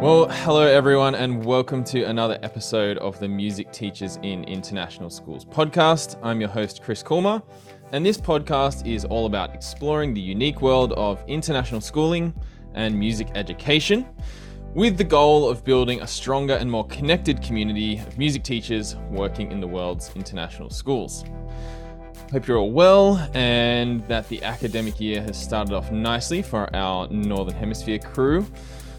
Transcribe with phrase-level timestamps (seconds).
[0.00, 5.46] Well, hello everyone, and welcome to another episode of the Music Teachers in International Schools
[5.46, 6.18] podcast.
[6.22, 7.42] I'm your host, Chris Colmer,
[7.92, 12.34] and this podcast is all about exploring the unique world of international schooling
[12.74, 14.06] and music education
[14.74, 19.50] with the goal of building a stronger and more connected community of music teachers working
[19.50, 21.24] in the world's international schools.
[22.30, 27.08] Hope you're all well and that the academic year has started off nicely for our
[27.08, 28.44] Northern Hemisphere crew.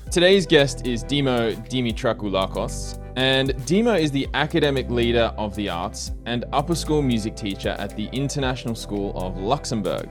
[0.09, 6.45] Today's guest is Demo Dimitrakoulakos, and Demo is the academic leader of the arts and
[6.53, 10.09] upper school music teacher at the International School of Luxembourg.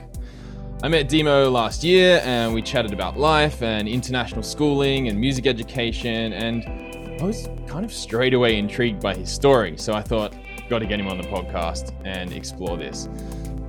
[0.81, 5.45] I met Demo last year and we chatted about life and international schooling and music
[5.45, 10.33] education, and I was kind of straight away intrigued by his story, so I thought,
[10.69, 13.09] got to get him on the podcast and explore this.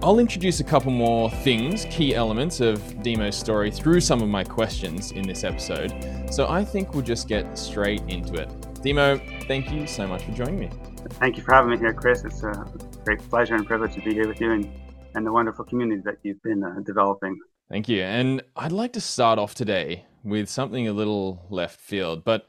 [0.03, 4.45] I'll introduce a couple more things, key elements of Demo's story through some of my
[4.45, 5.93] questions in this episode.
[6.31, 8.49] So I think we'll just get straight into it.
[8.83, 10.71] Demo, thank you so much for joining me.
[11.11, 12.25] Thank you for having me here, Chris.
[12.25, 12.65] It's a
[13.05, 14.73] great pleasure and privilege to be here with you and,
[15.15, 17.39] and the wonderful community that you've been uh, developing.
[17.69, 18.03] Thank you.
[18.03, 22.47] And I'd like to start off today with something a little left field, but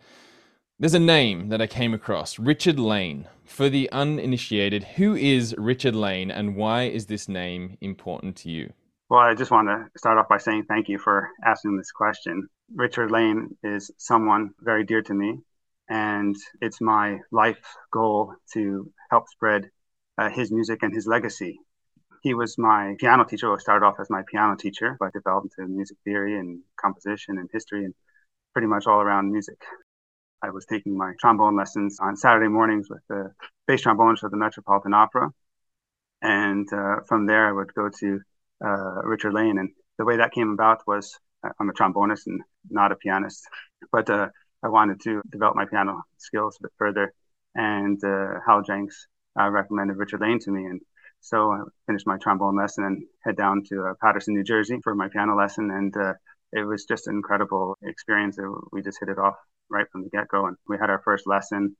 [0.79, 3.27] there's a name that I came across Richard Lane.
[3.51, 8.71] For the uninitiated, who is Richard Lane and why is this name important to you?
[9.09, 12.47] Well, I just want to start off by saying thank you for asking this question.
[12.73, 15.39] Richard Lane is someone very dear to me,
[15.89, 19.69] and it's my life goal to help spread
[20.17, 21.59] uh, his music and his legacy.
[22.23, 23.53] He was my piano teacher.
[23.53, 27.49] I started off as my piano teacher, but developed into music theory and composition and
[27.51, 27.93] history and
[28.53, 29.61] pretty much all around music.
[30.43, 33.31] I was taking my trombone lessons on Saturday mornings with the
[33.67, 35.29] bass trombones for the Metropolitan Opera.
[36.21, 38.19] And uh, from there, I would go to
[38.63, 39.59] uh, Richard Lane.
[39.59, 43.43] And the way that came about was uh, I'm a trombonist and not a pianist,
[43.91, 44.29] but uh,
[44.63, 47.13] I wanted to develop my piano skills a bit further.
[47.53, 49.07] And uh, Hal Jenks
[49.39, 50.65] uh, recommended Richard Lane to me.
[50.65, 50.81] And
[51.19, 55.07] so I finished my trombone lesson and head down to Paterson, New Jersey for my
[55.07, 55.69] piano lesson.
[55.69, 55.93] And
[56.51, 58.37] it was just an incredible experience.
[58.71, 59.35] We just hit it off
[59.71, 60.47] right from the get go.
[60.47, 61.75] And we had our first lesson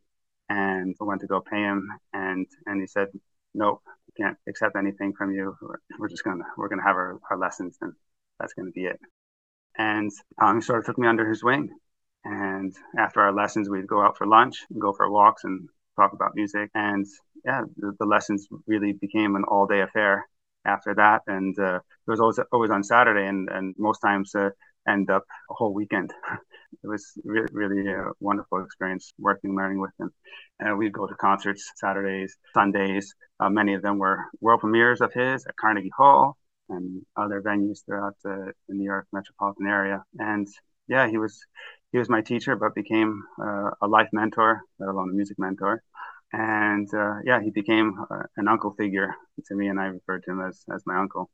[0.49, 3.09] and I went to go pay him and and he said,
[3.53, 3.81] Nope,
[4.17, 5.55] can't accept anything from you.
[5.99, 7.93] We're just gonna we're gonna have our, our lessons and
[8.39, 8.99] that's gonna be it.
[9.77, 11.69] And um, he sort of took me under his wing.
[12.23, 16.13] And after our lessons, we'd go out for lunch and go for walks and talk
[16.13, 16.69] about music.
[16.75, 17.05] And
[17.45, 20.27] yeah, the, the lessons really became an all day affair
[20.65, 21.21] after that.
[21.27, 24.51] And uh, it was always always on Saturday, and and most times uh,
[24.87, 26.13] end up a whole weekend.
[26.83, 30.11] it was really, really a wonderful experience working, learning with him.
[30.59, 33.13] And we'd go to concerts Saturdays, Sundays.
[33.39, 36.37] Uh, many of them were world premieres of his at Carnegie Hall
[36.69, 40.03] and other venues throughout the, the New York metropolitan area.
[40.17, 40.47] And
[40.87, 41.39] yeah, he was
[41.91, 45.83] he was my teacher, but became uh, a life mentor, let alone a music mentor.
[46.33, 49.13] And uh, yeah, he became uh, an uncle figure
[49.47, 51.29] to me, and I referred to him as as my uncle.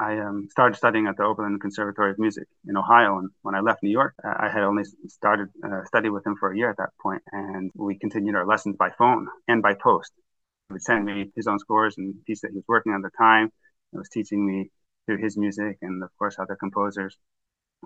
[0.00, 3.18] I um, started studying at the Oberlin Conservatory of Music in Ohio.
[3.18, 6.50] And when I left New York, I had only started uh, study with him for
[6.50, 10.12] a year at that point, And we continued our lessons by phone and by post.
[10.68, 13.12] He would send me his own scores and pieces that he was working on at
[13.12, 13.52] the time.
[13.92, 14.70] He was teaching me
[15.04, 17.14] through his music and, of course, other composers.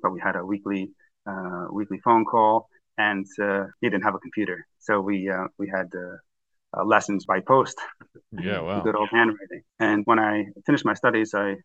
[0.00, 0.92] But we had a weekly
[1.26, 5.68] uh, weekly phone call, and uh, he didn't have a computer, so we uh, we
[5.68, 6.16] had uh,
[6.76, 7.78] uh, lessons by post.
[8.32, 8.82] Yeah, wow.
[8.82, 9.62] Good old handwriting.
[9.78, 11.56] And when I finished my studies, I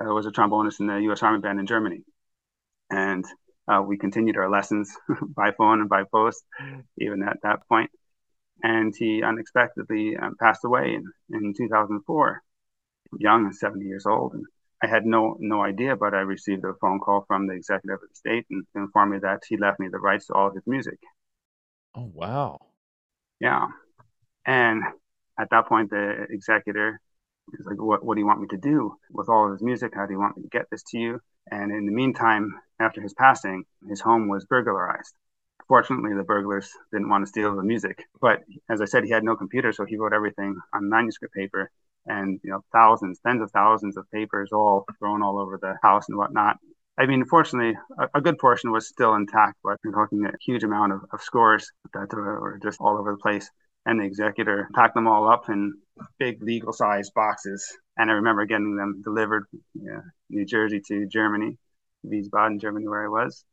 [0.00, 1.22] uh, was a trombonist in the U.S.
[1.22, 2.02] Army Band in Germany,
[2.90, 3.24] and
[3.68, 4.96] uh, we continued our lessons
[5.36, 6.44] by phone and by post,
[6.98, 7.90] even at that point.
[8.62, 12.42] And he unexpectedly um, passed away in, in 2004,
[13.18, 14.34] young and 70 years old.
[14.34, 14.44] And
[14.82, 18.08] I had no no idea, but I received a phone call from the executive of
[18.08, 20.66] the state and informed me that he left me the rights to all of his
[20.66, 20.98] music.
[21.94, 22.58] Oh wow!
[23.40, 23.66] Yeah,
[24.46, 24.82] and
[25.38, 27.00] at that point, the executor
[27.56, 29.92] He's like, what, what do you want me to do with all of his music?
[29.94, 31.20] How do you want me to get this to you?
[31.50, 35.14] And in the meantime, after his passing, his home was burglarized.
[35.66, 38.04] Fortunately, the burglars didn't want to steal the music.
[38.20, 38.40] But
[38.70, 41.70] as I said, he had no computer, so he wrote everything on manuscript paper
[42.06, 46.08] and, you know, thousands, tens of thousands of papers all thrown all over the house
[46.08, 46.56] and whatnot.
[46.98, 50.64] I mean, fortunately, a, a, good portion was still intact, but you're talking a huge
[50.64, 53.48] amount of, of scores that were just all over the place
[53.88, 55.74] and the executor packed them all up in
[56.18, 57.66] big legal size boxes.
[57.96, 61.58] And I remember getting them delivered, yeah, New Jersey to Germany,
[62.06, 63.44] Wiesbaden, Germany, where I was.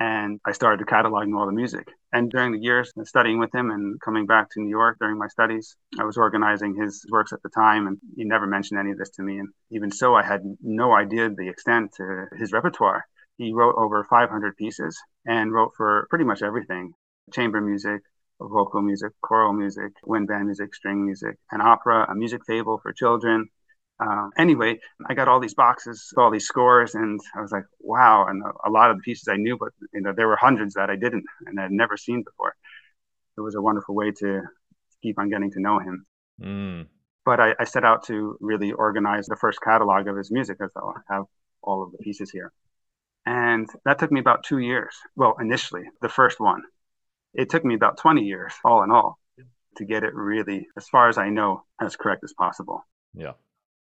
[0.00, 1.86] and I started cataloging all the music.
[2.12, 5.28] And during the years studying with him and coming back to New York during my
[5.28, 8.98] studies, I was organizing his works at the time, and he never mentioned any of
[8.98, 9.38] this to me.
[9.38, 13.04] And even so, I had no idea the extent to his repertoire.
[13.38, 16.92] He wrote over 500 pieces and wrote for pretty much everything
[17.32, 18.02] chamber music,
[18.48, 22.92] vocal music, choral music, wind band music, string music, an opera, a music fable for
[22.92, 23.48] children,
[24.00, 28.26] uh, anyway, I got all these boxes, all these scores, and I was like, wow.
[28.26, 30.74] And a, a, lot of the pieces I knew, but you know, there were hundreds
[30.74, 32.56] that I didn't and I'd never seen before.
[33.38, 34.42] It was a wonderful way to
[35.02, 36.06] keep on getting to know him.
[36.42, 36.86] Mm.
[37.24, 40.70] But I, I, set out to really organize the first catalog of his music, as
[40.76, 41.24] I'll have
[41.62, 42.52] all of the pieces here.
[43.24, 44.94] And that took me about two years.
[45.16, 46.62] Well, initially, the first one.
[47.34, 49.18] It took me about 20 years, all in all,
[49.76, 52.86] to get it really, as far as I know, as correct as possible.
[53.14, 53.32] Yeah.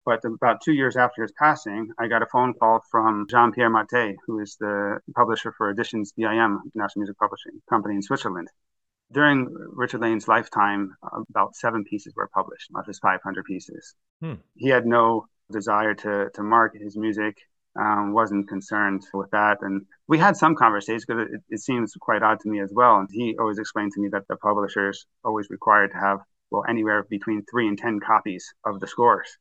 [0.05, 3.71] But about two years after his passing, I got a phone call from Jean Pierre
[3.71, 8.49] Mathez, who is the publisher for Editions BIM, National Music Publishing Company in Switzerland.
[9.13, 10.97] During Richard Lane's lifetime,
[11.29, 13.95] about seven pieces were published of his 500 pieces.
[14.21, 14.35] Hmm.
[14.55, 17.39] He had no desire to, to market his music,
[17.79, 19.59] um, wasn't concerned with that.
[19.63, 22.99] And we had some conversations because it, it seems quite odd to me as well.
[22.99, 26.21] And he always explained to me that the publishers always required to have,
[26.51, 29.39] well, anywhere between three and 10 copies of the scores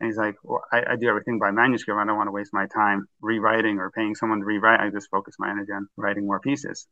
[0.00, 1.98] and he's like, well, I, I, do everything by manuscript.
[1.98, 4.80] I don't want to waste my time rewriting or paying someone to rewrite.
[4.80, 6.86] I just focus my energy on writing more pieces.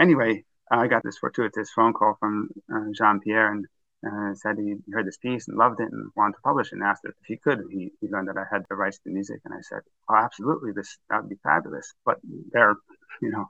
[0.00, 3.66] Anyway, I got this fortuitous phone call from uh, Jean Pierre and
[4.06, 6.84] uh, said he heard this piece and loved it and wanted to publish it and
[6.84, 7.60] asked if he could.
[7.70, 9.40] He, he learned that I had the rights to the music.
[9.44, 10.72] And I said, oh, absolutely.
[10.72, 11.92] This, that would be fabulous.
[12.04, 12.18] But
[12.52, 12.76] there, are,
[13.20, 13.46] you know,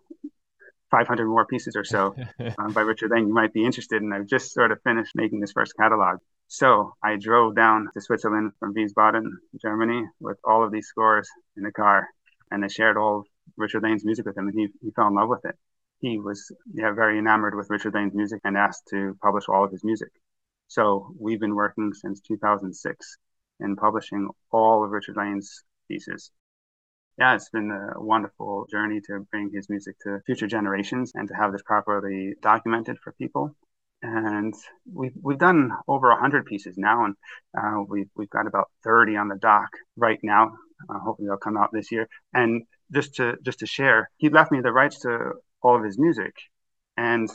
[0.91, 2.15] 500 more pieces or so
[2.59, 4.13] um, by Richard Lane you might be interested in.
[4.13, 6.19] I've just sort of finished making this first catalog.
[6.47, 9.27] So I drove down to Switzerland from Wiesbaden,
[9.61, 11.29] Germany, with all of these scores
[11.59, 12.09] in the car,
[12.51, 13.25] and I shared all
[13.59, 15.57] Richard Lane's music with him, and he, he fell in love with it.
[16.01, 19.73] He was yeah, very enamored with Richard Lane's music and asked to publish all of
[19.73, 20.09] his music.
[20.69, 23.17] So we've been working since 2006
[23.61, 26.31] in publishing all of Richard Lane's pieces
[27.19, 31.35] yeah, it's been a wonderful journey to bring his music to future generations and to
[31.35, 33.57] have this properly documented for people.
[34.03, 34.55] And
[34.93, 37.17] we've we've done over hundred pieces now, and
[37.59, 40.53] uh, we've we've got about thirty on the dock right now.
[40.89, 42.09] Uh, hopefully, they'll come out this year.
[42.33, 42.63] And
[42.93, 46.33] just to just to share, he left me the rights to all of his music,
[46.97, 47.29] and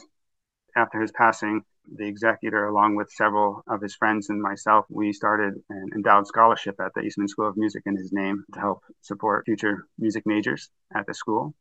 [0.78, 5.54] after his passing, the executor, along with several of his friends and myself, we started
[5.70, 9.46] an endowed scholarship at the Eastman School of Music in his name to help support
[9.46, 11.54] future music majors at the school.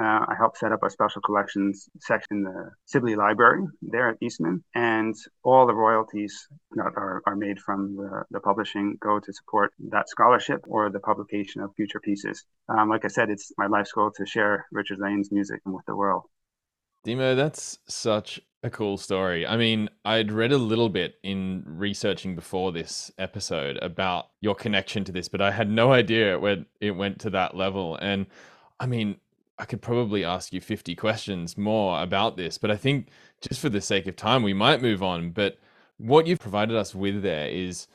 [0.00, 4.16] Uh, I helped set up a special collections section in the Sibley Library there at
[4.22, 9.32] Eastman, and all the royalties that are, are made from the, the publishing go to
[9.32, 12.46] support that scholarship or the publication of future pieces.
[12.68, 15.96] Um, like I said, it's my life's goal to share Richard Lane's music with the
[15.96, 16.22] world.
[17.04, 19.46] Demo, that's such a cool story.
[19.46, 25.04] I mean, I'd read a little bit in researching before this episode about your connection
[25.04, 27.96] to this, but I had no idea it went it went to that level.
[27.96, 28.26] And
[28.78, 29.16] I mean,
[29.58, 33.08] I could probably ask you 50 questions more about this, but I think
[33.40, 35.30] just for the sake of time, we might move on.
[35.30, 35.58] But
[35.96, 37.86] what you've provided us with there is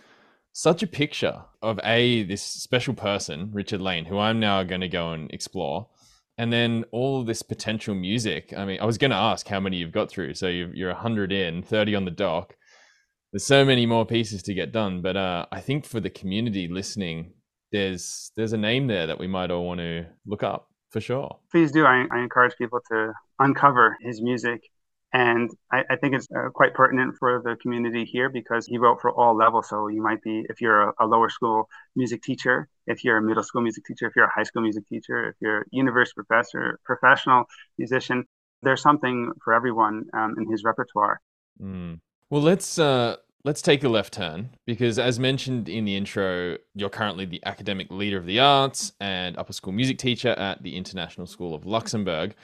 [0.52, 4.88] such a picture of a this special person, Richard Lane, who I'm now going to
[4.88, 5.88] go and explore
[6.38, 8.54] and then all this potential music.
[8.56, 10.34] I mean, I was going to ask how many you've got through.
[10.34, 12.56] So you're 100 in, 30 on the dock.
[13.32, 16.68] There's so many more pieces to get done, but uh, I think for the community
[16.68, 17.34] listening,
[17.72, 21.40] there's there's a name there that we might all want to look up for sure.
[21.52, 21.86] Please do.
[21.86, 24.62] I, I encourage people to uncover his music
[25.16, 29.00] and I, I think it's uh, quite pertinent for the community here because he wrote
[29.00, 29.70] for all levels.
[29.70, 33.22] So you might be, if you're a, a, lower school music teacher, if you're a
[33.22, 36.16] middle school music teacher, if you're a high school music teacher, if you're a university
[36.16, 37.46] professor, professional
[37.78, 38.26] musician,
[38.62, 41.22] there's something for everyone um, in his repertoire.
[41.64, 42.02] Mm.
[42.30, 46.90] Well, let's uh, let's take a left turn because, as mentioned in the intro, you're
[46.90, 51.26] currently the academic leader of the arts and upper school music teacher at the International
[51.26, 52.36] School of Luxembourg.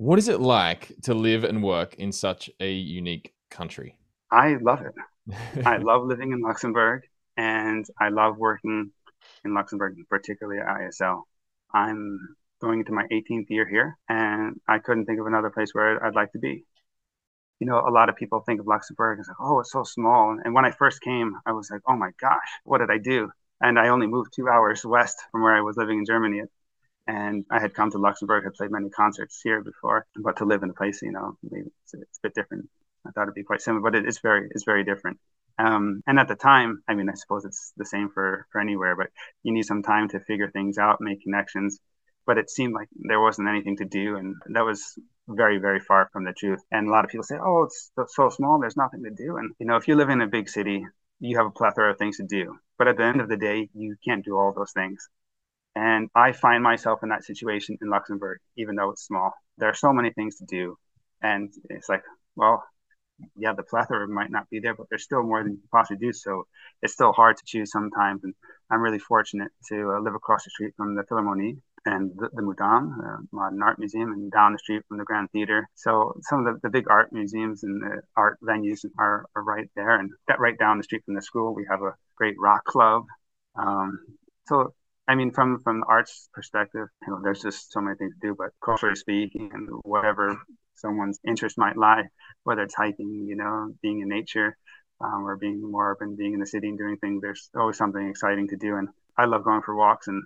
[0.00, 3.98] What is it like to live and work in such a unique country?
[4.30, 4.94] I love it.
[5.66, 7.02] I love living in Luxembourg
[7.36, 8.92] and I love working
[9.44, 11.24] in Luxembourg, particularly at ISL.
[11.74, 16.02] I'm going into my 18th year here and I couldn't think of another place where
[16.02, 16.64] I'd like to be.
[17.58, 20.34] You know, a lot of people think of Luxembourg as like, oh, it's so small.
[20.42, 23.28] And when I first came, I was like, oh my gosh, what did I do?
[23.60, 26.40] And I only moved two hours west from where I was living in Germany
[27.18, 30.62] and I had come to Luxembourg, had played many concerts here before, but to live
[30.64, 32.64] in a place, you know, it's, it's a bit different.
[33.06, 35.16] I thought it'd be quite similar, but it is very, it's very different.
[35.66, 38.94] Um, and at the time, I mean, I suppose it's the same for for anywhere,
[39.00, 39.10] but
[39.44, 41.72] you need some time to figure things out, make connections.
[42.30, 44.16] but it seemed like there wasn't anything to do.
[44.16, 44.96] And that was
[45.28, 46.60] very, very far from the truth.
[46.70, 49.36] And a lot of people say, oh, it's so small, there's nothing to do.
[49.36, 50.86] And, you know, if you live in a big city,
[51.18, 52.56] you have a plethora of things to do.
[52.78, 55.08] But at the end of the day, you can't do all those things.
[55.74, 59.32] And I find myself in that situation in Luxembourg, even though it's small.
[59.58, 60.76] There are so many things to do.
[61.22, 62.02] And it's like,
[62.34, 62.64] well,
[63.36, 66.06] yeah, the plethora might not be there, but there's still more than you can possibly
[66.06, 66.12] do.
[66.12, 66.44] So
[66.82, 68.24] it's still hard to choose sometimes.
[68.24, 68.34] And
[68.70, 72.42] I'm really fortunate to uh, live across the street from the Philharmonie and the, the
[72.42, 75.68] the Modern Art Museum, and down the street from the Grand Theater.
[75.74, 79.68] So some of the, the big art museums and the art venues are, are right
[79.76, 79.98] there.
[79.98, 83.04] And that right down the street from the school, we have a great rock club.
[83.54, 83.98] Um,
[84.46, 84.74] so
[85.10, 88.28] I mean, from from the arts perspective, you know, there's just so many things to
[88.28, 88.36] do.
[88.38, 90.40] But culturally speaking, and whatever
[90.76, 92.04] someone's interest might lie,
[92.44, 94.56] whether it's hiking, you know, being in nature,
[95.00, 98.08] um, or being more urban, being in the city and doing things, there's always something
[98.08, 98.76] exciting to do.
[98.76, 98.88] And
[99.18, 100.06] I love going for walks.
[100.06, 100.22] And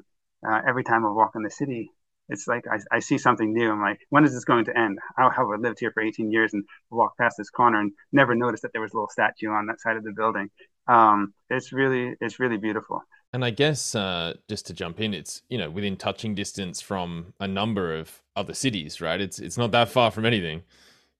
[0.46, 1.90] uh, every time I walk in the city,
[2.28, 3.70] it's like I, I see something new.
[3.70, 4.98] I'm like, when is this going to end?
[5.16, 8.34] How have I lived here for 18 years and walked past this corner and never
[8.34, 10.50] noticed that there was a little statue on that side of the building?
[10.86, 13.02] Um, it's really, it's really beautiful.
[13.34, 17.34] And I guess uh, just to jump in, it's you know within touching distance from
[17.40, 19.20] a number of other cities, right?
[19.20, 20.62] It's it's not that far from anything.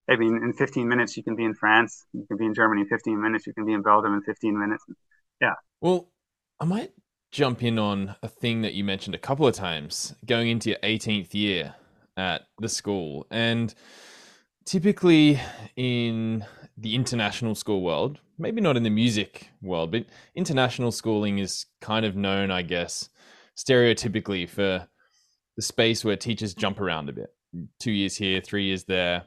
[0.09, 2.83] I mean, in 15 minutes you can be in France, you can be in Germany
[2.83, 4.85] in 15 minutes, you can be in Belgium in 15 minutes.
[5.41, 5.55] Yeah.
[5.81, 6.09] Well,
[6.61, 6.93] I might
[7.33, 10.79] jump in on a thing that you mentioned a couple of times, going into your
[10.85, 11.75] 18th year
[12.17, 13.75] at the school, and
[14.65, 15.41] typically
[15.75, 16.45] in
[16.77, 22.05] the international school world, maybe not in the music world, but international schooling is kind
[22.05, 23.09] of known, I guess,
[23.57, 24.89] stereotypically for
[25.57, 27.33] the space where teachers jump around a bit.
[27.79, 29.25] Two years here, three years there.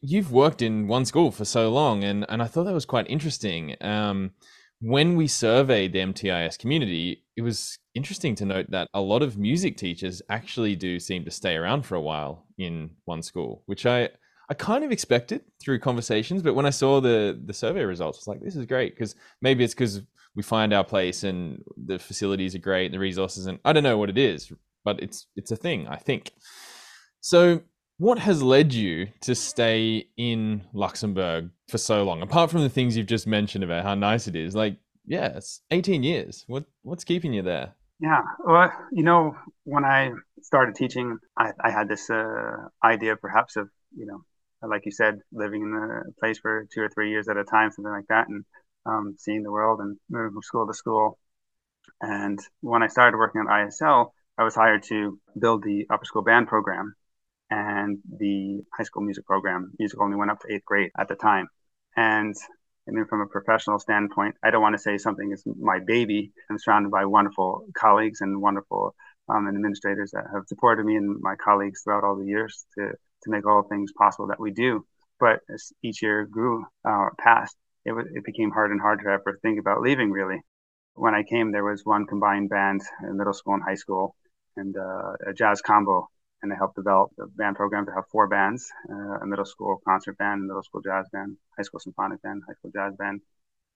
[0.00, 3.08] You've worked in one school for so long, and, and I thought that was quite
[3.10, 3.76] interesting.
[3.80, 4.32] Um,
[4.80, 9.38] when we surveyed the MTIS community, it was interesting to note that a lot of
[9.38, 13.86] music teachers actually do seem to stay around for a while in one school, which
[13.86, 14.10] I
[14.50, 18.20] I kind of expected through conversations, but when I saw the the survey results, I
[18.20, 20.02] was like, this is great because maybe it's because
[20.34, 23.82] we find our place and the facilities are great, and the resources, and I don't
[23.82, 24.50] know what it is,
[24.84, 26.32] but it's it's a thing, I think.
[27.20, 27.62] So,
[27.98, 32.22] what has led you to stay in Luxembourg for so long?
[32.22, 34.76] Apart from the things you've just mentioned about how nice it is, like
[35.06, 36.44] yeah, it's 18 years.
[36.46, 37.74] What what's keeping you there?
[38.00, 40.12] Yeah, well, you know, when I
[40.42, 44.22] started teaching, I, I had this uh, idea, perhaps, of you know
[44.62, 47.70] like you said, living in a place for two or three years at a time,
[47.70, 48.44] something like that, and
[48.86, 51.18] um, seeing the world and moving from school to school.
[52.00, 56.22] And when I started working at ISL, I was hired to build the upper school
[56.22, 56.94] band program
[57.50, 59.72] and the high school music program.
[59.78, 61.48] Music only went up to eighth grade at the time.
[61.96, 62.34] And
[62.88, 66.32] I mean, from a professional standpoint, I don't want to say something is my baby.
[66.50, 68.94] I'm surrounded by wonderful colleagues and wonderful
[69.28, 73.30] um, administrators that have supported me and my colleagues throughout all the years to to
[73.30, 74.84] make all things possible that we do.
[75.20, 79.08] But as each year grew uh, past, it, w- it became hard and hard to
[79.08, 80.10] ever think about leaving.
[80.10, 80.40] Really,
[80.94, 84.14] when I came, there was one combined band in middle school and high school,
[84.56, 86.08] and uh, a jazz combo.
[86.42, 89.80] And I helped develop the band program to have four bands: uh, a middle school
[89.86, 93.20] concert band, a middle school jazz band, high school symphonic band, high school jazz band,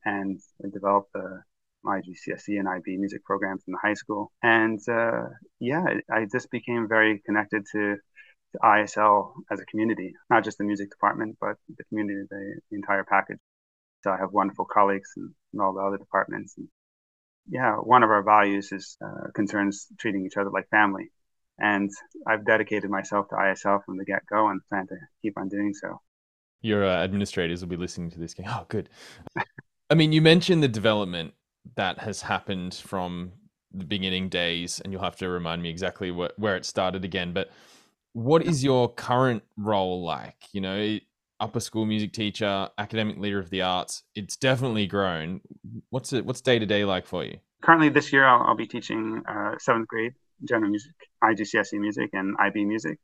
[0.04, 1.42] and I developed the
[1.84, 4.32] IGCSE and IB music programs in the high school.
[4.42, 5.24] And uh,
[5.60, 7.96] yeah, I just became very connected to
[8.60, 13.04] ISL as a community, not just the music department, but the community, the, the entire
[13.04, 13.38] package.
[14.02, 16.54] So I have wonderful colleagues in, all the other departments.
[16.56, 16.68] And
[17.48, 21.10] yeah, one of our values is uh, concerns treating each other like family.
[21.58, 21.90] And
[22.26, 25.74] I've dedicated myself to ISL from the get go and plan to keep on doing
[25.74, 26.00] so.
[26.62, 28.88] Your uh, administrators will be listening to this going, oh, good.
[29.90, 31.34] I mean, you mentioned the development
[31.76, 33.32] that has happened from
[33.72, 37.32] the beginning days, and you'll have to remind me exactly where it started again.
[37.32, 37.50] But
[38.12, 40.36] what is your current role like?
[40.52, 40.98] You know,
[41.40, 44.02] upper school music teacher, academic leader of the arts.
[44.14, 45.40] It's definitely grown.
[45.90, 46.24] What's it?
[46.24, 47.38] What's day to day like for you?
[47.62, 50.12] Currently, this year I'll, I'll be teaching uh, seventh grade
[50.44, 52.98] general music, IGCSE music, and IB music.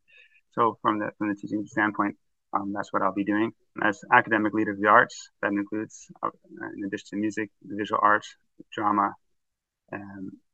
[0.53, 2.17] So from the from the teaching standpoint,
[2.53, 5.31] um, that's what I'll be doing as academic leader of the arts.
[5.43, 6.31] That includes, uh,
[6.77, 8.35] in addition to music, visual arts,
[8.73, 9.15] drama,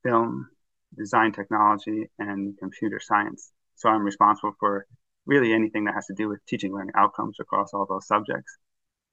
[0.04, 0.48] film,
[0.96, 3.50] design technology, and computer science.
[3.76, 4.86] So I'm responsible for
[5.26, 8.58] really anything that has to do with teaching learning outcomes across all those subjects,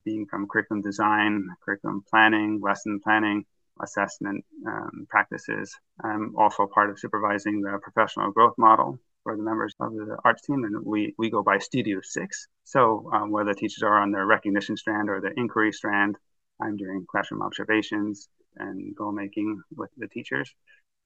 [0.04, 3.46] being from curriculum design, curriculum planning, lesson planning,
[3.82, 5.74] assessment um, practices.
[6.04, 10.42] I'm also part of supervising the professional growth model for the members of the arts
[10.42, 12.48] team, and we, we go by Studio Six.
[12.64, 16.18] So um, whether teachers are on the recognition strand or the inquiry strand,
[16.62, 20.54] I'm doing classroom observations and goal making with the teachers.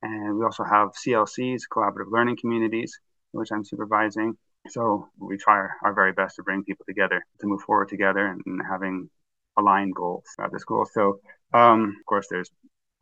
[0.02, 3.00] And we also have CLCs, collaborative learning communities,
[3.36, 4.38] which I'm supervising.
[4.70, 8.26] So we try our, our very best to bring people together to move forward together
[8.26, 9.10] and, having
[9.58, 10.86] aligned goals at the school.
[10.92, 11.20] So,
[11.54, 12.50] um, of course, there's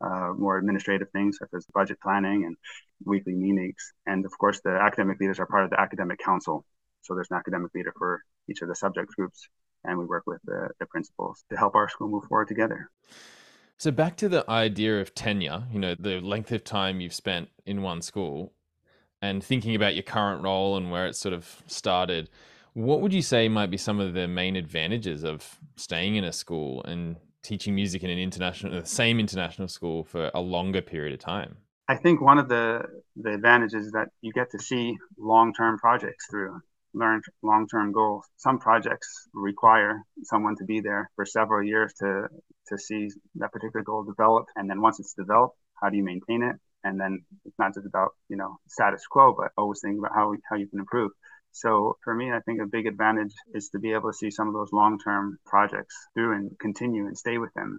[0.00, 2.56] uh, more administrative things such as budget planning and
[3.04, 3.92] weekly meetings.
[4.06, 6.64] And of course, the academic leaders are part of the academic council.
[7.02, 9.48] So there's an academic leader for each of the subject groups,
[9.84, 12.90] and we work with the, the principals to help our school move forward together.
[13.76, 17.48] So back to the idea of tenure, you know, the length of time you've spent
[17.66, 18.52] in one school
[19.24, 22.28] and thinking about your current role and where it sort of started,
[22.74, 26.32] what would you say might be some of the main advantages of staying in a
[26.32, 31.14] school and teaching music in an international, the same international school for a longer period
[31.14, 31.56] of time?
[31.88, 32.82] I think one of the
[33.16, 36.60] the advantages is that you get to see long term projects through,
[36.94, 38.24] learn long term goals.
[38.36, 42.28] Some projects require someone to be there for several years to
[42.68, 46.42] to see that particular goal develop, and then once it's developed, how do you maintain
[46.42, 46.56] it?
[46.84, 50.34] And then it's not just about you know status quo, but always thinking about how
[50.48, 51.12] how you can improve.
[51.52, 54.48] So for me, I think a big advantage is to be able to see some
[54.48, 57.78] of those long-term projects through and continue and stay with them.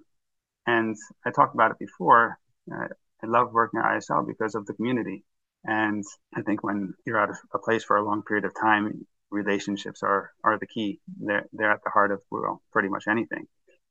[0.65, 0.95] And
[1.25, 2.39] I talked about it before.
[2.71, 2.87] Uh,
[3.21, 5.25] I love working at ISL because of the community.
[5.65, 10.03] And I think when you're at a place for a long period of time, relationships
[10.03, 10.99] are are the key.
[11.19, 13.47] They're they're at the heart of well, pretty much anything.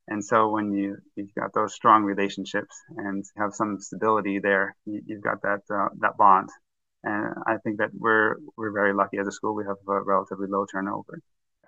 [0.07, 5.03] And so when you you've got those strong relationships and have some stability there, you,
[5.11, 6.51] have got that uh, that bond
[7.05, 9.55] and I think that we're we're very lucky as a school.
[9.55, 11.21] We have a relatively low turnover.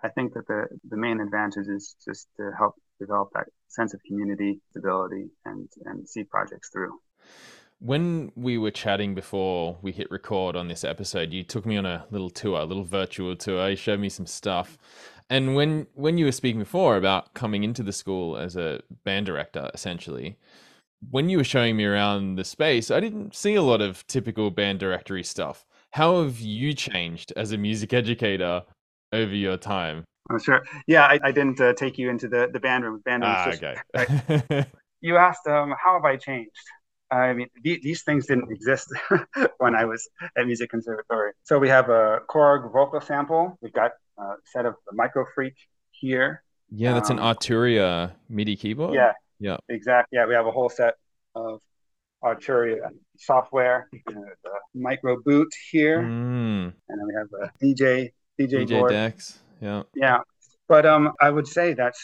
[0.02, 4.00] I think that the the main advantage is just to help develop that sense of
[4.06, 6.98] community, stability, and and see projects through.
[7.78, 11.84] When we were chatting before we hit record on this episode, you took me on
[11.84, 13.68] a little tour, a little virtual tour.
[13.68, 14.78] You showed me some stuff.
[15.28, 19.26] And when when you were speaking before about coming into the school as a band
[19.26, 20.38] director, essentially,
[21.10, 24.50] when you were showing me around the space, I didn't see a lot of typical
[24.50, 25.66] band directory stuff.
[25.92, 28.62] How have you changed as a music educator
[29.12, 30.04] over your time?
[30.30, 30.62] Oh, sure.
[30.86, 33.00] Yeah, I, I didn't uh, take you into the, the band room.
[33.04, 33.76] Band room ah, okay.
[33.94, 34.66] Right?
[35.00, 36.50] you asked, um, how have I changed?
[37.10, 38.92] I mean, th- these things didn't exist
[39.58, 41.32] when I was at Music Conservatory.
[41.44, 43.56] So we have a Korg Volca Sample.
[43.60, 45.54] We've got a set of the Microfreak
[45.90, 46.42] here.
[46.70, 48.94] Yeah, that's um, an Arturia MIDI keyboard.
[48.94, 49.56] Yeah, yeah.
[49.68, 50.18] Exactly.
[50.18, 50.94] Yeah, we have a whole set
[51.34, 51.60] of
[52.24, 54.34] Arturia software, the
[54.76, 56.72] MicroBrute here, mm.
[56.72, 58.90] and then we have a DJ DJ, DJ board.
[58.90, 59.38] decks.
[59.60, 59.82] Yeah.
[59.94, 60.18] Yeah.
[60.68, 61.94] But um, I would say that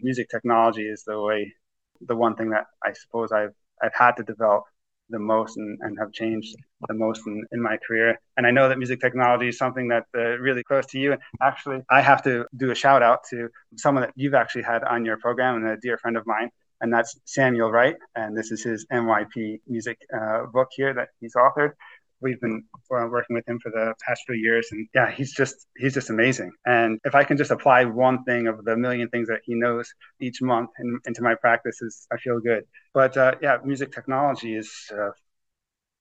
[0.00, 1.54] music technology is the way,
[2.00, 4.64] the one thing that I suppose I've I've had to develop
[5.10, 8.18] the most and, and have changed the most in, in my career.
[8.36, 11.12] And I know that music technology is something that's uh, really close to you.
[11.12, 14.84] And actually, I have to do a shout out to someone that you've actually had
[14.84, 17.96] on your program and a dear friend of mine, and that's Samuel Wright.
[18.14, 21.72] And this is his MYP music uh, book here that he's authored.
[22.20, 25.54] We've been uh, working with him for the past few years, and yeah, he's just
[25.76, 26.52] he's just amazing.
[26.66, 29.88] And if I can just apply one thing of the million things that he knows
[30.20, 32.64] each month in, into my practices, I feel good.
[32.92, 35.10] But uh, yeah, music technology is uh,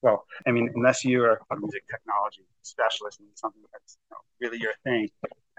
[0.01, 4.49] well, I mean, unless you are a music technology specialist and something that's you know,
[4.49, 5.09] really your thing,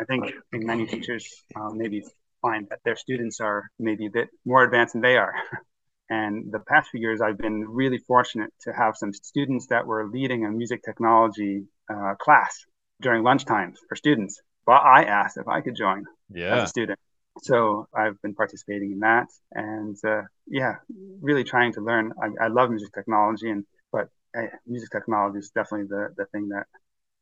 [0.01, 2.05] I think many teachers um, maybe
[2.41, 5.35] find that their students are maybe a bit more advanced than they are.
[6.11, 10.09] And the past few years, I've been really fortunate to have some students that were
[10.09, 12.65] leading a music technology uh, class
[13.01, 14.41] during lunchtimes for students.
[14.65, 16.57] But I asked if I could join yeah.
[16.57, 16.99] as a student.
[17.43, 20.77] So I've been participating in that, and uh, yeah,
[21.21, 22.13] really trying to learn.
[22.21, 26.49] I, I love music technology, and but uh, music technology is definitely the the thing
[26.49, 26.67] that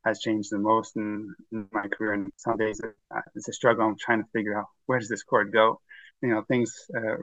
[0.06, 2.12] has changed the most in, in my career.
[2.14, 3.84] And some days uh, it's a struggle.
[3.84, 5.80] I'm trying to figure out where does this cord go.
[6.22, 7.16] You know, things, uh,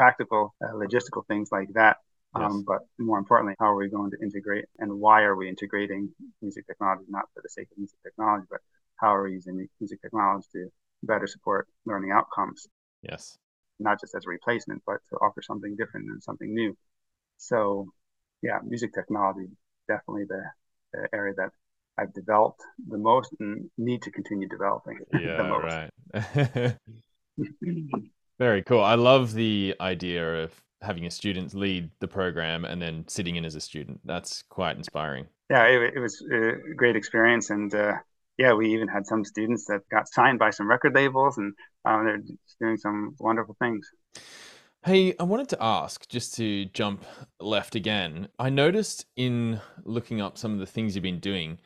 [0.00, 1.96] practical, uh, logistical things like that.
[2.34, 2.50] Um, yes.
[2.52, 6.08] Um, but more importantly, how are we going to integrate and why are we integrating
[6.40, 8.60] music technology, not for the sake of music technology, but
[8.96, 10.68] how are we using music technology to
[11.02, 12.66] better support learning outcomes?
[13.02, 13.36] Yes.
[13.78, 16.74] Not just as a replacement, but to offer something different and something new.
[17.36, 17.88] So,
[18.42, 19.48] yeah, music technology
[19.86, 20.42] definitely the,
[20.94, 21.50] the area that
[21.98, 24.98] I've developed the most and need to continue developing.
[25.12, 26.76] Yeah, right.
[28.40, 28.82] Very cool.
[28.82, 33.44] I love the idea of having a student lead the program and then sitting in
[33.44, 34.00] as a student.
[34.06, 35.26] That's quite inspiring.
[35.50, 37.96] Yeah, it, it was a great experience, and uh,
[38.38, 41.52] yeah, we even had some students that got signed by some record labels, and
[41.84, 42.22] um, they're
[42.62, 43.86] doing some wonderful things.
[44.86, 47.04] Hey, I wanted to ask, just to jump
[47.40, 48.28] left again.
[48.38, 51.58] I noticed in looking up some of the things you've been doing,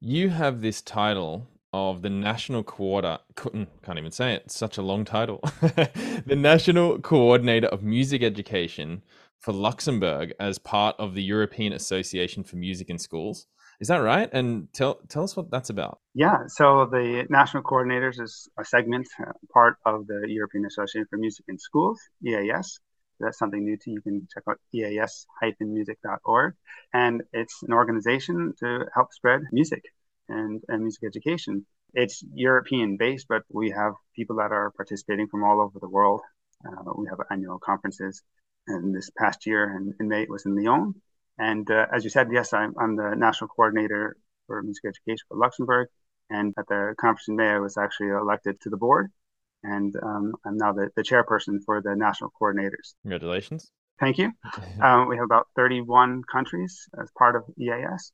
[0.00, 4.78] you have this title of the National Coordinator, mm, can't even say it, it's such
[4.78, 5.40] a long title.
[5.60, 9.02] the National Coordinator of Music Education
[9.40, 13.46] for Luxembourg as part of the European Association for Music in Schools.
[13.78, 14.30] Is that right?
[14.32, 15.98] And tell tell us what that's about.
[16.14, 21.18] Yeah, so the national coordinators is a segment, uh, part of the European Association for
[21.18, 22.80] Music in Schools, EAS.
[23.20, 23.96] That's something new to you.
[23.96, 26.54] You can check out eas-music.org.
[26.94, 29.82] And it's an organization to help spread music
[30.28, 31.66] and, and music education.
[31.94, 36.20] It's European based, but we have people that are participating from all over the world.
[36.66, 38.22] Uh, we have annual conferences.
[38.68, 40.94] And this past year in, in May, it was in Lyon.
[41.38, 45.36] And uh, as you said, yes, I'm, I'm the national coordinator for music education for
[45.36, 45.88] Luxembourg.
[46.30, 49.10] And at the conference in May, I was actually elected to the board.
[49.62, 52.94] And um, I'm now the, the chairperson for the national coordinators.
[53.02, 53.70] Congratulations.
[53.98, 54.32] Thank you.
[54.80, 58.12] um, we have about 31 countries as part of EAS,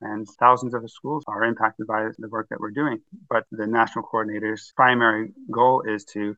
[0.00, 3.00] and thousands of schools are impacted by the work that we're doing.
[3.28, 6.36] But the national coordinators' primary goal is to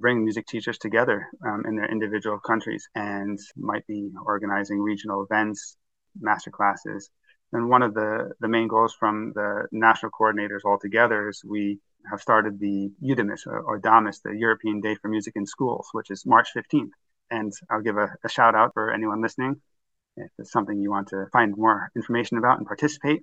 [0.00, 5.76] bring music teachers together um, in their individual countries and might be organizing regional events,
[6.20, 7.10] master classes.
[7.52, 11.78] And one of the, the main goals from the national coordinators altogether is we
[12.10, 16.10] have started the EUDAMIS or, or DAMIS, the European Day for Music in Schools, which
[16.10, 16.90] is March 15th.
[17.30, 19.60] And I'll give a, a shout out for anyone listening.
[20.16, 23.22] If it's something you want to find more information about and participate,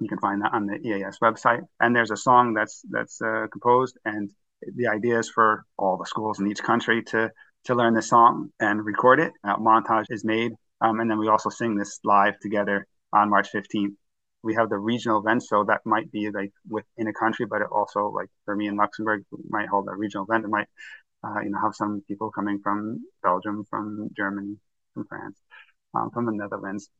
[0.00, 1.62] you can find that on the EAS website.
[1.80, 4.30] And there's a song that's that's uh, composed, and
[4.74, 7.30] the idea is for all the schools in each country to
[7.64, 9.32] to learn the song and record it.
[9.44, 13.48] A montage is made, um, and then we also sing this live together on March
[13.52, 13.94] 15th.
[14.42, 17.68] We have the regional events, so that might be like within a country, but it
[17.70, 20.44] also like for me in Luxembourg, might hold a regional event.
[20.44, 20.68] It might,
[21.22, 24.56] uh, you know, have some people coming from Belgium, from Germany,
[24.92, 25.38] from France,
[25.94, 26.90] um, from the Netherlands.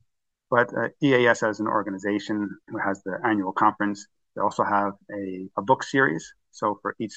[0.50, 5.48] But uh, EAS as an organization who has the annual conference, they also have a,
[5.56, 6.32] a book series.
[6.50, 7.14] So for each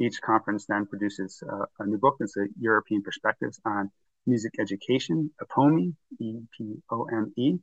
[0.00, 2.16] each conference then produces uh, a new book.
[2.20, 3.90] It's a European perspectives on
[4.26, 7.58] music education, EPOME, E-P-O-M-E.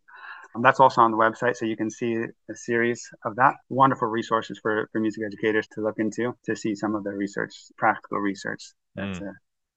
[0.55, 3.55] Um, that's also on the website, so you can see a series of that.
[3.69, 7.53] Wonderful resources for, for music educators to look into to see some of the research,
[7.77, 8.63] practical research
[8.95, 9.27] that mm.
[9.27, 9.31] uh,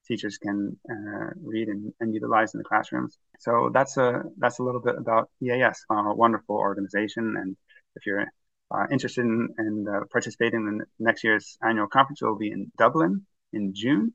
[0.09, 3.17] teachers can uh, read and, and, utilize in the classrooms.
[3.39, 7.35] So that's a that's a little bit about EAS, a wonderful organization.
[7.37, 7.55] And
[7.95, 8.25] if you're
[8.71, 12.71] uh, interested in, in uh, participating in next year's annual conference, it will be in
[12.77, 14.13] Dublin in June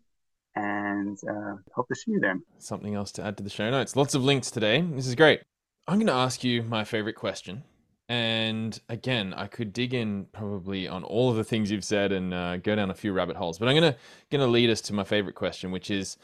[0.57, 2.39] and uh, hope to see you there.
[2.59, 3.97] Something else to add to the show notes.
[3.97, 4.81] Lots of links today.
[4.81, 5.41] This is great.
[5.87, 7.65] I'm going to ask you my favorite question.
[8.09, 12.35] And again, I could dig in probably on all of the things you've said and
[12.35, 13.59] uh, go down a few rabbit holes.
[13.59, 13.99] But I'm going to
[14.31, 16.19] going to lead us to my favorite question, which is,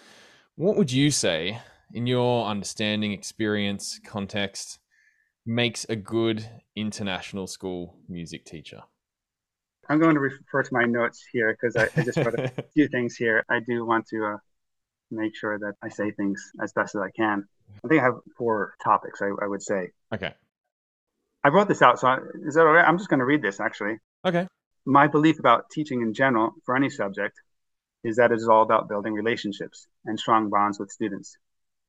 [0.57, 1.59] what would you say,
[1.95, 4.79] in your understanding, experience, context,
[5.47, 8.83] makes a good international school music teacher?
[9.89, 12.89] I'm going to refer to my notes here because I, I, just wrote a few
[12.89, 13.45] things here.
[13.51, 14.37] I do want to uh,
[15.11, 17.45] make sure that I say things as best as I can.
[17.85, 19.89] I think I have four topics, I, I would say.
[20.15, 20.33] Okay.
[21.43, 22.87] I wrote this out, so is that all right?
[22.87, 23.99] I'm just going to read this actually.
[24.25, 24.47] Okay.
[24.85, 27.37] My belief about teaching in general for any subject
[28.05, 31.37] is that it is all about building relationships and strong bonds with students.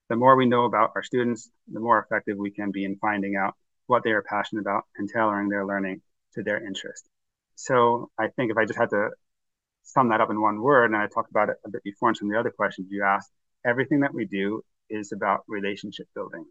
[0.09, 3.35] The more we know about our students, the more effective we can be in finding
[3.35, 3.55] out
[3.87, 6.01] what they are passionate about and tailoring their learning
[6.33, 7.05] to their interest.
[7.55, 9.09] So I think if I just had to
[9.83, 12.15] sum that up in one word, and I talked about it a bit before in
[12.15, 13.31] some of the other questions you asked,
[13.65, 16.45] everything that we do is about relationship building.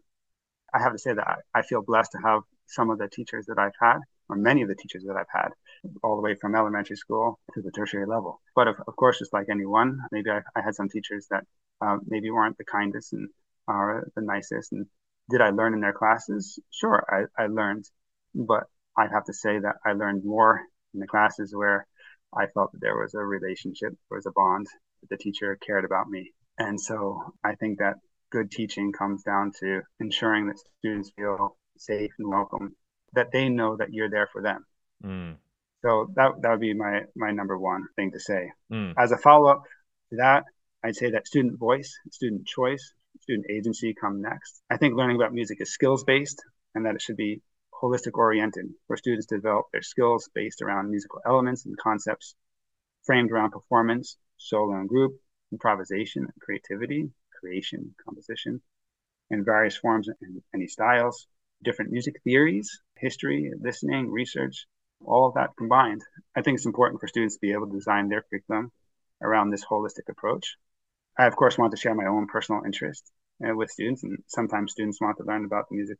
[0.73, 3.45] I have to say that I, I feel blessed to have some of the teachers
[3.47, 5.49] that I've had, or many of the teachers that I've had,
[6.03, 8.41] all the way from elementary school to the tertiary level.
[8.55, 11.43] But of, of course, just like anyone, maybe I, I had some teachers that
[11.81, 13.29] uh, maybe weren't the kindest and
[13.67, 14.71] are the nicest.
[14.71, 14.85] And
[15.29, 16.59] did I learn in their classes?
[16.71, 17.85] Sure, I, I learned,
[18.33, 18.63] but
[18.97, 20.61] I'd have to say that I learned more
[20.93, 21.87] in the classes where
[22.35, 24.67] I felt that there was a relationship, there was a bond,
[25.01, 26.31] that the teacher cared about me.
[26.57, 27.95] And so I think that
[28.31, 32.75] good teaching comes down to ensuring that students feel safe and welcome,
[33.13, 34.65] that they know that you're there for them.
[35.03, 35.35] Mm.
[35.81, 38.51] So that that would be my my number one thing to say.
[38.71, 38.93] Mm.
[38.97, 39.63] As a follow up
[40.11, 40.43] to that,
[40.83, 44.61] I'd say that student voice, student choice, student agency come next.
[44.69, 46.41] I think learning about music is skills based,
[46.75, 47.41] and that it should be
[47.81, 52.35] holistic oriented where students develop their skills based around musical elements and concepts
[53.03, 55.13] framed around performance, solo and group,
[55.51, 58.61] improvisation and creativity, creation, composition,
[59.31, 61.27] in various forms and any styles,
[61.63, 64.65] different music theories, history, listening, research,
[65.05, 66.01] all of that combined.
[66.35, 68.71] I think it's important for students to be able to design their curriculum
[69.21, 70.57] around this holistic approach.
[71.17, 73.11] I, of course, want to share my own personal interest
[73.45, 75.97] uh, with students, and sometimes students want to learn about the music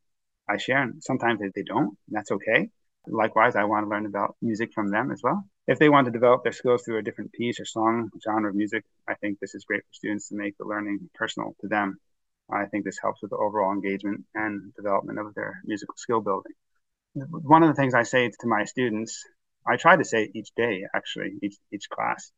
[0.50, 1.97] I share, and sometimes they, they don't.
[2.10, 2.69] that's okay.
[3.08, 5.43] Likewise, I want to learn about music from them as well.
[5.67, 8.56] If they want to develop their skills through a different piece or song, genre of
[8.56, 11.97] music, I think this is great for students to make the learning personal to them.
[12.51, 16.53] I think this helps with the overall engagement and development of their musical skill building.
[17.13, 19.25] one of the things I say to my students,
[19.65, 22.31] I try to say each day, actually, each, each class.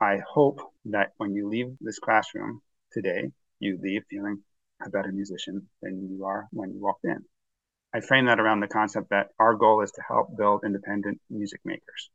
[0.00, 4.42] I hope that when you leave this classroom today, you leave feeling
[4.84, 7.24] a better musician than you are when you walked in.
[7.94, 11.60] I frame that around the concept that our goal is to help build independent music
[11.64, 12.10] makers,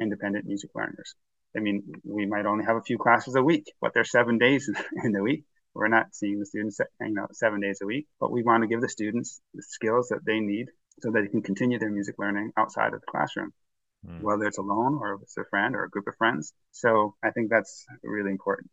[0.00, 1.14] independent music learners.
[1.56, 4.70] I mean, we might only have a few classes a week, but there's seven days
[5.04, 5.44] in the week.
[5.78, 8.68] We're not seeing the students, you know, seven days a week, but we want to
[8.68, 10.66] give the students the skills that they need
[11.00, 13.52] so that they can continue their music learning outside of the classroom,
[14.04, 14.20] mm.
[14.20, 16.52] whether it's alone or with a friend or a group of friends.
[16.72, 18.70] So I think that's really important.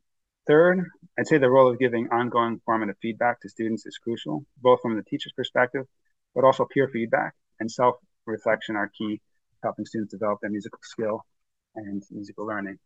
[0.48, 0.84] Third,
[1.18, 4.96] I'd say the role of giving ongoing formative feedback to students is crucial, both from
[4.96, 5.86] the teacher's perspective,
[6.34, 9.22] but also peer feedback and self reflection are key
[9.62, 11.24] helping students develop their musical skill
[11.76, 12.80] and musical learning.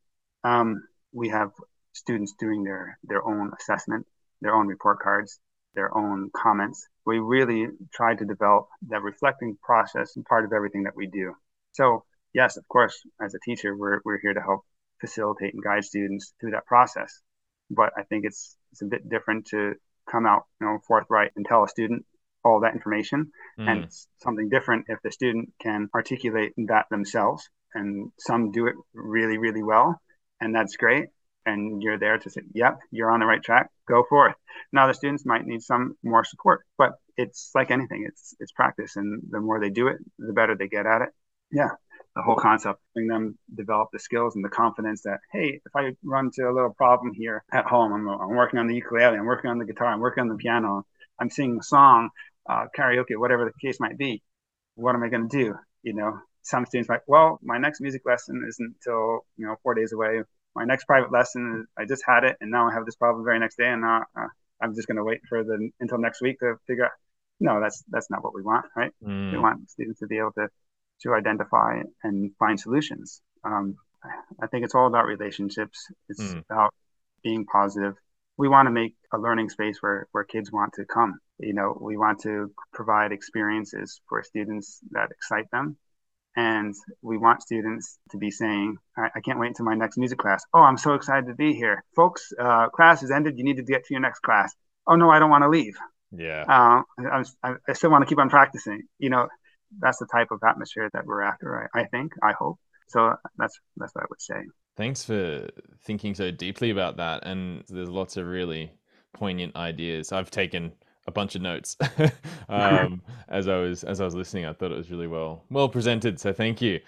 [0.43, 1.51] Um, we have
[1.93, 4.05] students doing their, their own assessment,
[4.41, 5.39] their own report cards,
[5.75, 6.87] their own comments.
[7.05, 11.33] We really try to develop that reflecting process and part of everything that we do.
[11.73, 14.61] So, yes, of course, as a teacher, we're, we're here to help
[14.99, 17.21] facilitate and guide students through that process.
[17.69, 19.75] But I think it's, it's a bit different to
[20.09, 22.05] come out, you know, forthright and tell a student
[22.43, 23.31] all that information.
[23.59, 23.69] Mm.
[23.69, 27.47] And it's something different if the student can articulate that themselves.
[27.75, 30.01] And some do it really, really well.
[30.41, 31.09] And that's great
[31.45, 34.35] and you're there to say, yep, you're on the right track, go for it.
[34.71, 38.95] Now the students might need some more support, but it's like anything, it's it's practice,
[38.95, 41.09] and the more they do it, the better they get at it.
[41.51, 41.69] Yeah,
[42.15, 45.95] the whole concept, helping them develop the skills and the confidence that hey, if I
[46.03, 49.25] run into a little problem here at home, I'm, I'm working on the ukulele, I'm
[49.25, 50.85] working on the guitar, I'm working on the piano,
[51.19, 52.09] I'm singing a song,
[52.49, 54.21] uh, karaoke, whatever the case might be.
[54.75, 55.55] What am I going to do?
[55.83, 59.73] You know, some students might, well, my next music lesson isn't until you know four
[59.73, 60.21] days away
[60.55, 63.27] my next private lesson, I just had it, and now I have this problem the
[63.27, 64.27] very next day, and now uh,
[64.61, 66.91] I'm just going to wait for the until next week to figure out.
[67.39, 68.91] No, that's that's not what we want, right?
[69.03, 69.31] Mm.
[69.31, 70.49] We want students to be able to
[71.03, 73.21] to identify and find solutions.
[73.45, 73.77] Um,
[74.41, 75.87] I think it's all about relationships.
[76.09, 76.43] It's mm.
[76.49, 76.73] about
[77.23, 77.95] being positive.
[78.37, 81.19] We want to make a learning space where where kids want to come.
[81.39, 85.77] You know, we want to provide experiences for students that excite them
[86.39, 90.19] and we want students to be saying, I, I, can't wait until my next music
[90.19, 90.41] class.
[90.53, 91.83] Oh, I'm so excited to be here.
[91.97, 93.37] Folks, uh, class has ended.
[93.37, 94.53] You need to get to your next class.
[94.87, 95.77] Oh, no, I don't want to leave.
[96.15, 96.45] Yeah.
[96.47, 96.81] Uh,
[97.43, 98.83] I, I, still want to keep on practicing.
[98.99, 99.27] You know,
[99.79, 102.57] that's the type of atmosphere that we're after, I, I think, I hope.
[102.87, 104.41] So that's that's what I would say.
[104.77, 105.47] Thanks for
[105.83, 107.25] thinking so deeply about that.
[107.25, 108.71] And there's lots of really
[109.13, 110.11] poignant ideas.
[110.11, 110.71] I've taken
[111.09, 111.75] a bunch of notes
[112.49, 114.45] um, as I was as I was listening.
[114.45, 116.19] I thought it was really well well presented.
[116.19, 116.79] So thank you,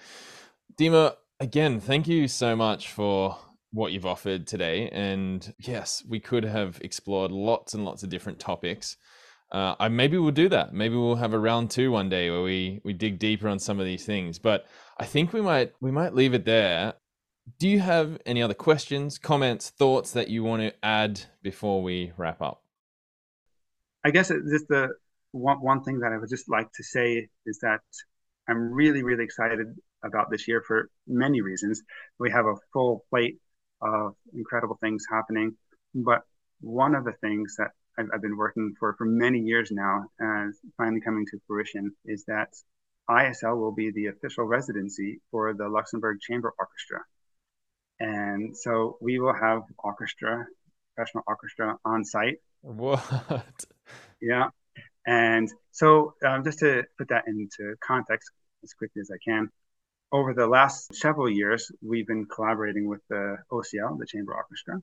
[0.80, 1.16] Dima.
[1.40, 3.36] Again, thank you so much for
[3.72, 4.90] what you've offered today.
[4.90, 8.98] And yes, we could have explored lots and lots of different topics.
[9.52, 10.74] Uh, I maybe we'll do that.
[10.74, 13.80] Maybe we'll have a round two one day where we we dig deeper on some
[13.80, 14.40] of these things.
[14.40, 14.66] But
[14.98, 16.94] I think we might we might leave it there.
[17.60, 22.14] Do you have any other questions, comments, thoughts that you want to add before we
[22.16, 22.61] wrap up?
[24.04, 24.90] I guess just the
[25.32, 27.82] one, one thing that I would just like to say is that
[28.48, 29.60] I'm really, really excited
[30.04, 31.82] about this year for many reasons.
[32.20, 33.38] We have a full plate
[33.82, 35.56] of incredible things happening.
[35.94, 36.22] But
[36.62, 40.54] one of the things that I've, I've been working for for many years now and
[40.78, 42.50] finally coming to fruition is that
[43.10, 47.02] ISL will be the official residency for the Luxembourg Chamber Orchestra.
[48.00, 50.46] And so we will have orchestra,
[50.96, 53.66] professional orchestra on site what?
[54.22, 54.50] Yeah.
[55.06, 58.30] And so, um, just to put that into context
[58.64, 59.50] as quickly as I can,
[60.12, 64.80] over the last several years, we've been collaborating with the OCL, the Chamber Orchestra,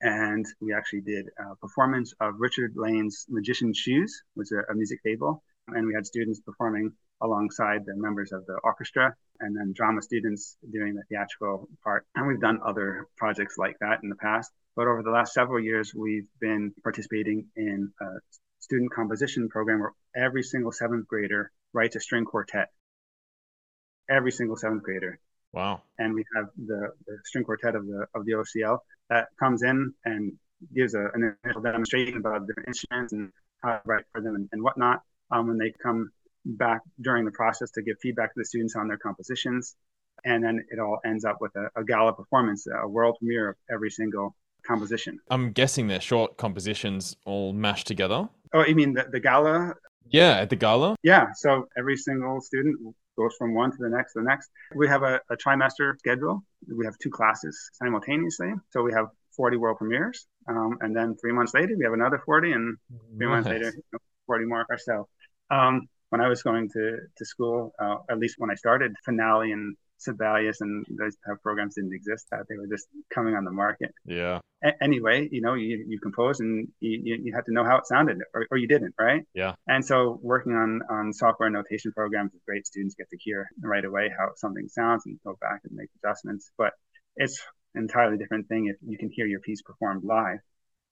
[0.00, 5.00] and we actually did a performance of Richard Lane's Magician Shoes, which is a, music
[5.02, 10.02] fable, and we had students performing alongside the members of the orchestra, and then drama
[10.02, 12.06] students doing the theatrical part.
[12.14, 14.52] And we've done other projects like that in the past.
[14.78, 18.04] But over the last several years, we've been participating in a
[18.60, 22.68] student composition program where every single seventh grader writes a string quartet.
[24.08, 25.18] Every single seventh grader.
[25.52, 25.82] Wow.
[25.98, 28.78] And we have the, the string quartet of the of the OCL
[29.10, 30.34] that comes in and
[30.72, 34.48] gives a, an initial demonstration about different instruments and how to write for them and,
[34.52, 35.02] and whatnot.
[35.32, 36.12] Um, when they come
[36.44, 39.74] back during the process to give feedback to the students on their compositions.
[40.24, 43.56] And then it all ends up with a, a gala performance, a world premiere of
[43.68, 44.36] every single
[44.68, 45.18] composition.
[45.30, 48.28] I'm guessing they're short compositions all mashed together.
[48.52, 49.74] Oh, you mean the, the gala?
[50.10, 50.96] Yeah, at the gala?
[51.02, 51.26] Yeah.
[51.34, 52.76] So every single student
[53.16, 54.50] goes from one to the next to the next.
[54.74, 56.44] We have a, a trimester schedule.
[56.72, 58.52] We have two classes simultaneously.
[58.70, 60.26] So we have 40 world premieres.
[60.48, 62.76] Um, and then three months later, we have another 40, and
[63.16, 63.44] three nice.
[63.44, 63.72] months later,
[64.26, 65.08] 40 more or so.
[65.50, 69.52] Um, when I was going to, to school, uh, at least when I started, Finale
[69.52, 72.26] and Sibelius and those programs didn't exist.
[72.30, 73.92] That they were just coming on the market.
[74.06, 74.40] Yeah.
[74.64, 77.86] A- anyway, you know, you, you compose and you, you had to know how it
[77.86, 79.22] sounded or, or you didn't, right?
[79.34, 79.54] Yeah.
[79.66, 82.66] And so working on, on software notation programs is great.
[82.66, 86.50] Students get to hear right away how something sounds and go back and make adjustments.
[86.56, 86.72] But
[87.16, 87.40] it's
[87.74, 90.38] an entirely different thing if you can hear your piece performed live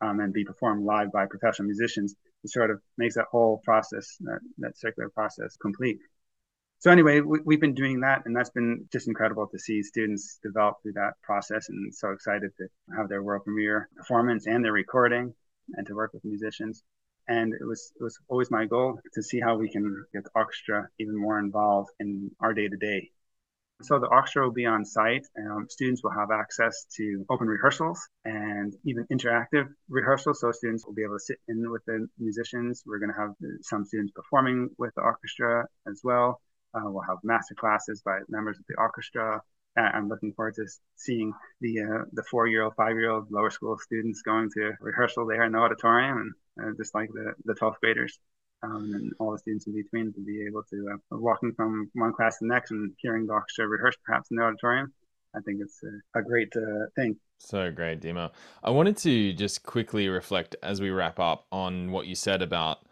[0.00, 2.14] um, and be performed live by professional musicians.
[2.44, 5.98] It sort of makes that whole process, that, that circular process complete
[6.78, 10.38] so anyway, we, have been doing that, and that's been just incredible to see students
[10.42, 14.72] develop through that process, and so excited to have their world premiere performance and their
[14.72, 15.34] recording,
[15.74, 16.82] and to work with musicians.
[17.28, 20.30] And it was it was always my goal to see how we can get the
[20.34, 23.10] orchestra even more involved in our day to day.
[23.82, 25.26] So the orchestra will be on site.
[25.38, 30.40] Um, students will have access to open rehearsals and even interactive rehearsals.
[30.40, 32.82] So students will be able to sit in with the musicians.
[32.86, 36.40] We're going to have some students performing with the orchestra as well.
[36.76, 39.40] Uh, we'll have master classes by members of the orchestra.
[39.76, 43.50] I'm looking forward to seeing the uh, the four year old, five year old lower
[43.50, 47.54] school students going to rehearsal there in the auditorium, and uh, just like the the
[47.54, 48.18] 12th graders.
[48.62, 52.14] Um, and all the students in between to be able to uh, walking from one
[52.14, 54.94] class to the next and hearing the orchestra rehearse perhaps in the auditorium.
[55.36, 57.16] I think it's a, a great uh, thing.
[57.38, 58.32] So great, Demo.
[58.64, 62.86] I wanted to just quickly reflect as we wrap up on what you said about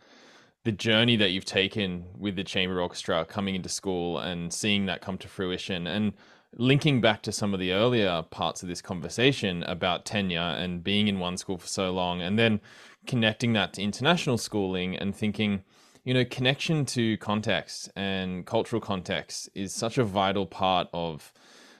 [0.64, 5.02] the journey that you've taken with the chamber orchestra coming into school and seeing that
[5.02, 6.12] come to fruition and
[6.56, 11.08] linking back to some of the earlier parts of this conversation about tenure and being
[11.08, 12.60] in one school for so long and then
[13.06, 15.62] connecting that to international schooling and thinking
[16.04, 21.32] you know connection to context and cultural context is such a vital part of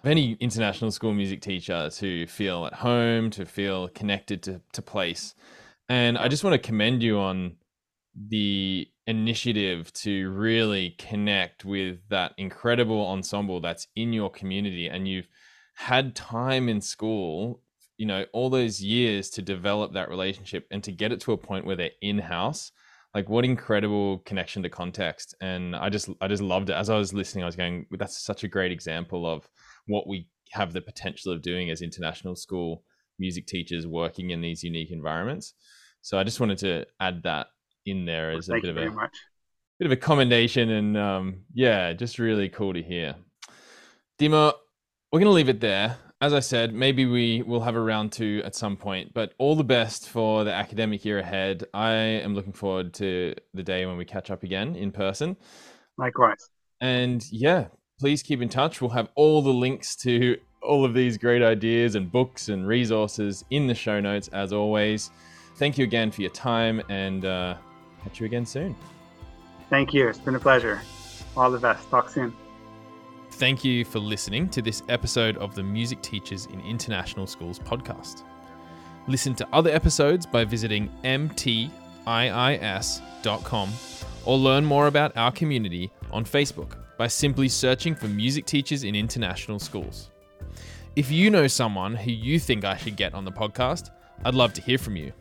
[0.04, 5.34] any international school music teacher to feel at home to feel connected to, to place.
[5.88, 7.56] And i just want to commend you on
[8.16, 15.29] the initiative to really connect with that incredible ensemble that's in your community and you've
[15.74, 17.61] had time in school
[17.98, 21.37] you know all those years to develop that relationship and to get it to a
[21.37, 22.70] point where they're in house
[23.14, 25.35] like what incredible connection to context.
[25.40, 26.74] And i just i just loved it.
[26.74, 29.48] As i was listening i was going that's such a great example of
[29.87, 32.83] what we have the potential of doing as international school
[33.18, 35.55] music teachers working in these unique environments.
[36.03, 37.46] So i just wanted to add that
[37.86, 39.16] in there as well, a bit of a much.
[39.78, 43.14] bit of a commendation, and um, yeah, just really cool to hear.
[44.18, 44.52] Demo,
[45.12, 45.98] we're gonna leave it there.
[46.20, 49.56] As I said, maybe we will have a round two at some point, but all
[49.56, 51.64] the best for the academic year ahead.
[51.74, 55.36] I am looking forward to the day when we catch up again in person.
[55.98, 56.48] Likewise.
[56.80, 57.66] And yeah,
[58.00, 58.80] please keep in touch.
[58.80, 63.44] We'll have all the links to all of these great ideas and books and resources
[63.50, 65.10] in the show notes, as always.
[65.56, 67.56] Thank you again for your time and uh,
[68.04, 68.76] catch you again soon.
[69.70, 70.08] Thank you.
[70.08, 70.80] It's been a pleasure.
[71.36, 71.88] All the best.
[71.90, 72.32] Talk soon.
[73.32, 78.22] Thank you for listening to this episode of the Music Teachers in International Schools podcast.
[79.08, 82.08] Listen to other episodes by visiting mtiis.com
[84.24, 88.94] or learn more about our community on Facebook by simply searching for Music Teachers in
[88.94, 90.10] International Schools.
[90.94, 93.90] If you know someone who you think I should get on the podcast,
[94.24, 95.12] I'd love to hear from you.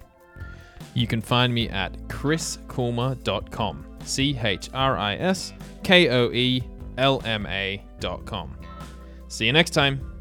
[0.93, 3.85] You can find me at chriskoelma.com.
[4.03, 6.63] C H R I S K O E
[6.97, 8.55] L M A.com.
[9.27, 10.12] See you next time.